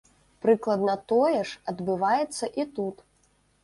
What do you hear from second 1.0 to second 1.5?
тое